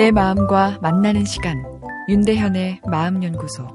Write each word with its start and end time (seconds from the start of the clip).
내 0.00 0.10
마음과 0.10 0.78
만나는 0.80 1.26
시간 1.26 1.62
윤대현의 2.08 2.80
마음연구소 2.90 3.66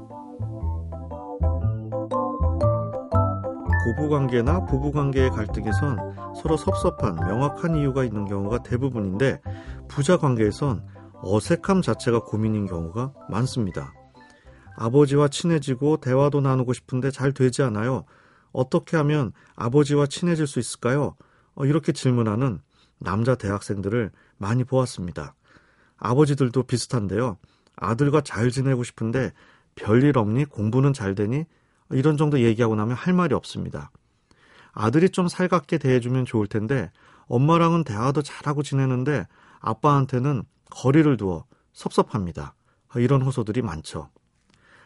고부관계나 3.84 4.66
부부관계의 4.66 5.30
갈등에선 5.30 6.34
서로 6.34 6.56
섭섭한 6.56 7.14
명확한 7.14 7.76
이유가 7.76 8.02
있는 8.02 8.24
경우가 8.24 8.64
대부분인데 8.64 9.40
부자 9.86 10.16
관계에선 10.16 10.84
어색함 11.22 11.82
자체가 11.82 12.24
고민인 12.24 12.66
경우가 12.66 13.12
많습니다. 13.30 13.94
아버지와 14.76 15.28
친해지고 15.28 15.98
대화도 15.98 16.40
나누고 16.40 16.72
싶은데 16.72 17.12
잘 17.12 17.30
되지 17.30 17.62
않아요. 17.62 18.04
어떻게 18.50 18.96
하면 18.96 19.30
아버지와 19.54 20.08
친해질 20.08 20.48
수 20.48 20.58
있을까요? 20.58 21.14
어, 21.54 21.66
이렇게 21.66 21.92
질문하는 21.92 22.58
남자 22.98 23.36
대학생들을 23.36 24.10
많이 24.38 24.64
보았습니다. 24.64 25.36
아버지들도 25.98 26.62
비슷한데요. 26.64 27.38
아들과 27.76 28.20
잘 28.22 28.50
지내고 28.50 28.84
싶은데 28.84 29.32
별일 29.74 30.16
없니? 30.18 30.46
공부는 30.46 30.92
잘 30.92 31.14
되니? 31.14 31.44
이런 31.90 32.16
정도 32.16 32.40
얘기하고 32.40 32.74
나면 32.74 32.96
할 32.96 33.14
말이 33.14 33.34
없습니다. 33.34 33.90
아들이 34.72 35.10
좀 35.10 35.28
살갑게 35.28 35.78
대해주면 35.78 36.24
좋을 36.24 36.46
텐데 36.46 36.90
엄마랑은 37.28 37.84
대화도 37.84 38.22
잘하고 38.22 38.62
지내는데 38.62 39.26
아빠한테는 39.60 40.42
거리를 40.70 41.16
두어 41.16 41.44
섭섭합니다. 41.72 42.54
이런 42.96 43.22
호소들이 43.22 43.62
많죠. 43.62 44.10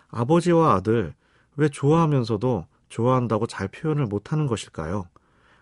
아버지와 0.09 0.75
아들 0.75 1.15
왜 1.57 1.69
좋아하면서도 1.69 2.67
좋아한다고 2.89 3.47
잘 3.47 3.69
표현을 3.69 4.07
못하는 4.07 4.47
것일까요? 4.47 5.07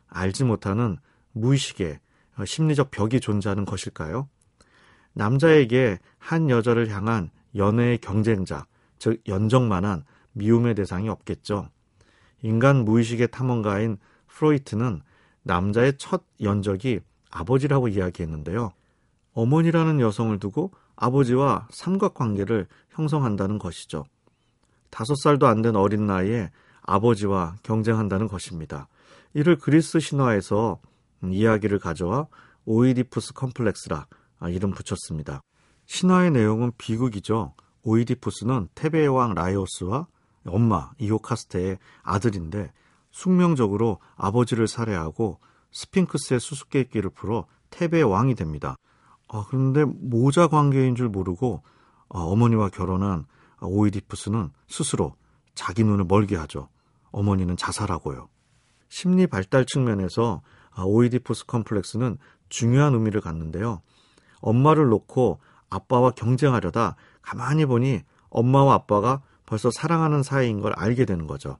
알지 0.08 0.44
못하는 0.44 0.96
무의식의 1.32 2.00
심리적 2.46 2.90
벽이 2.90 3.20
존재하는 3.20 3.64
것일까요? 3.64 4.28
남자에게 5.14 5.98
한 6.18 6.50
여자를 6.50 6.90
향한 6.90 7.30
연애의 7.54 7.98
경쟁자, 7.98 8.66
즉 8.98 9.20
연정만한 9.26 10.04
미움의 10.32 10.74
대상이 10.74 11.08
없겠죠. 11.08 11.68
인간 12.42 12.84
무의식의 12.84 13.28
탐험가인 13.28 13.98
프로이트는 14.28 15.02
남자의 15.42 15.94
첫 15.98 16.22
연적이 16.42 17.00
아버지라고 17.30 17.88
이야기했는데요. 17.88 18.72
어머니라는 19.32 20.00
여성을 20.00 20.38
두고 20.38 20.72
아버지와 20.96 21.68
삼각관계를 21.70 22.66
형성한다는 22.90 23.58
것이죠. 23.58 24.04
다섯 24.90 25.14
살도 25.22 25.46
안 25.46 25.62
된 25.62 25.76
어린 25.76 26.06
나이에 26.06 26.50
아버지와 26.82 27.56
경쟁한다는 27.62 28.28
것입니다. 28.28 28.88
이를 29.34 29.56
그리스 29.56 30.00
신화에서 30.00 30.80
이야기를 31.22 31.78
가져와 31.78 32.26
오이디푸스 32.64 33.34
컴플렉스라 33.34 34.06
이름 34.42 34.70
붙였습니다. 34.70 35.42
신화의 35.86 36.30
내용은 36.32 36.72
비극이죠. 36.78 37.54
오이디푸스는 37.82 38.68
테베의 38.74 39.08
왕 39.08 39.34
라이오스와 39.34 40.06
엄마 40.46 40.90
이오카스테의 40.98 41.78
아들인데 42.02 42.72
숙명적으로 43.10 43.98
아버지를 44.16 44.68
살해하고 44.68 45.40
스핑크스의 45.72 46.40
수수께끼를 46.40 47.10
풀어 47.10 47.46
테베의 47.70 48.04
왕이 48.04 48.34
됩니다. 48.34 48.76
아, 49.28 49.44
그런데 49.48 49.84
모자 49.84 50.48
관계인 50.48 50.94
줄 50.94 51.08
모르고 51.08 51.62
아, 52.08 52.20
어머니와 52.20 52.70
결혼한 52.70 53.26
오이디푸스는 53.60 54.50
스스로 54.68 55.14
자기 55.54 55.84
눈을 55.84 56.04
멀게 56.04 56.36
하죠. 56.36 56.68
어머니는 57.10 57.56
자살하고요. 57.56 58.28
심리 58.88 59.26
발달 59.26 59.66
측면에서 59.66 60.42
아, 60.70 60.82
오이디푸스 60.82 61.46
컴플렉스는 61.46 62.18
중요한 62.48 62.94
의미를 62.94 63.20
갖는데요. 63.20 63.82
엄마를 64.40 64.88
놓고 64.88 65.40
아빠와 65.70 66.12
경쟁하려다 66.12 66.96
가만히 67.22 67.66
보니 67.66 68.02
엄마와 68.30 68.74
아빠가 68.74 69.22
벌써 69.46 69.70
사랑하는 69.70 70.22
사이인 70.22 70.60
걸 70.60 70.72
알게 70.76 71.04
되는 71.04 71.26
거죠. 71.26 71.58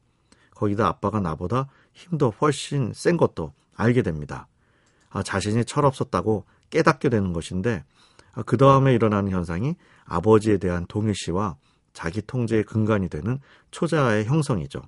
거기다 0.54 0.86
아빠가 0.86 1.20
나보다 1.20 1.68
힘도 1.92 2.30
훨씬 2.40 2.92
센 2.94 3.16
것도 3.16 3.52
알게 3.74 4.02
됩니다. 4.02 4.48
아, 5.10 5.22
자신이 5.22 5.64
철없었다고 5.64 6.44
깨닫게 6.70 7.08
되는 7.08 7.32
것인데 7.32 7.84
아, 8.34 8.42
그 8.42 8.56
다음에 8.56 8.94
일어나는 8.94 9.30
현상이 9.30 9.76
아버지에 10.04 10.58
대한 10.58 10.86
동일시와 10.86 11.56
자기 11.92 12.22
통제의 12.22 12.64
근간이 12.64 13.08
되는 13.08 13.40
초자아의 13.70 14.26
형성이죠. 14.26 14.82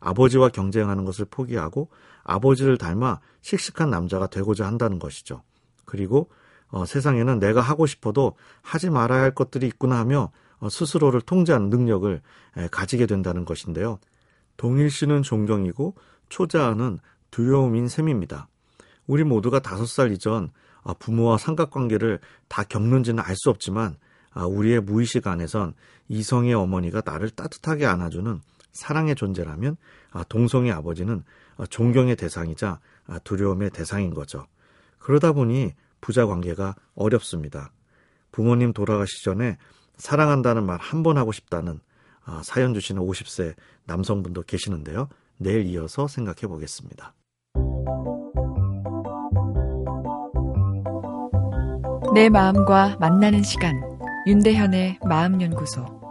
아버지와 0.00 0.50
경쟁하는 0.50 1.04
것을 1.04 1.24
포기하고 1.24 1.88
아버지를 2.22 2.76
닮아 2.76 3.20
씩씩한 3.40 3.90
남자가 3.90 4.26
되고자 4.26 4.66
한다는 4.66 4.98
것이죠. 4.98 5.42
그리고 5.84 6.28
어, 6.68 6.84
세상에는 6.84 7.38
내가 7.38 7.60
하고 7.60 7.86
싶어도 7.86 8.36
하지 8.62 8.90
말아야 8.90 9.22
할 9.22 9.34
것들이 9.34 9.66
있구나 9.66 9.98
하며 9.98 10.30
어, 10.58 10.68
스스로를 10.68 11.20
통제하는 11.20 11.70
능력을 11.70 12.20
에, 12.56 12.68
가지게 12.68 13.06
된다는 13.06 13.44
것인데요. 13.44 13.98
동일시는 14.56 15.22
존경이고 15.22 15.94
초자아는 16.28 16.98
두려움인 17.30 17.88
셈입니다. 17.88 18.48
우리 19.06 19.24
모두가 19.24 19.60
다섯 19.60 19.86
살 19.86 20.12
이전 20.12 20.50
아, 20.82 20.92
부모와 20.94 21.38
삼각관계를 21.38 22.20
다 22.48 22.62
겪는지는 22.62 23.22
알 23.22 23.34
수 23.36 23.50
없지만 23.50 23.96
아, 24.32 24.44
우리의 24.44 24.80
무의식 24.80 25.26
안에선 25.26 25.74
이성의 26.08 26.54
어머니가 26.54 27.02
나를 27.04 27.30
따뜻하게 27.30 27.86
안아주는 27.86 28.40
사랑의 28.72 29.14
존재라면 29.14 29.76
아, 30.10 30.24
동성의 30.24 30.72
아버지는 30.72 31.24
존경의 31.70 32.16
대상이자 32.16 32.80
두려움의 33.22 33.70
대상인 33.70 34.12
거죠. 34.12 34.46
그러다 34.98 35.32
보니 35.32 35.72
부자 36.04 36.26
관계가 36.26 36.74
어렵습니다. 36.94 37.72
부모님 38.30 38.74
돌아가시 38.74 39.24
전에 39.24 39.56
사랑한다는 39.96 40.66
말 40.66 40.78
한 40.78 41.02
번 41.02 41.16
하고 41.16 41.32
싶다는 41.32 41.80
사연 42.42 42.74
주시는 42.74 43.00
50세 43.00 43.54
남성분도 43.86 44.42
계시는데요. 44.42 45.08
내일 45.38 45.64
이어서 45.64 46.06
생각해 46.06 46.42
보겠습니다. 46.46 47.14
내 52.14 52.28
마음과 52.28 52.98
만나는 53.00 53.42
시간 53.42 53.80
윤대현의 54.26 55.00
마음연구소 55.06 56.03